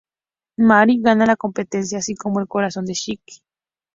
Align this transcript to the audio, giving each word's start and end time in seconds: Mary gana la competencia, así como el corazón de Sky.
Mary 0.57 0.97
gana 0.99 1.27
la 1.27 1.35
competencia, 1.37 1.99
así 1.99 2.15
como 2.15 2.39
el 2.39 2.47
corazón 2.47 2.85
de 2.85 2.95
Sky. 2.95 3.21